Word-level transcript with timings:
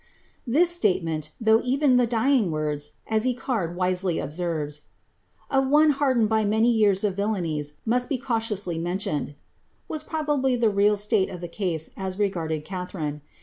'''This 0.57 0.71
statement, 0.71 1.29
although 1.39 1.59
^ 1.63 1.63
even 1.63 1.95
the 1.95 2.07
dying 2.07 2.49
words," 2.49 2.93
as 3.05 3.27
Echard 3.27 3.75
wisely 3.75 4.17
observes, 4.17 4.79
^ 4.79 4.83
of 5.55 5.67
one 5.69 5.91
hardened 5.91 6.27
by 6.27 6.43
many 6.43 6.71
years 6.71 7.03
of 7.03 7.15
villanies 7.17 7.73
must 7.85 8.09
be 8.09 8.17
cau 8.17 8.39
tiously 8.39 8.81
mentioned,^' 8.81 9.35
was 9.87 10.01
probably 10.01 10.55
the 10.55 10.71
real 10.71 10.97
state 10.97 11.29
of 11.29 11.39
the 11.39 11.47
case 11.47 11.91
as 11.95 12.17
regarded 12.17 12.65
Cbtharine. 12.65 13.21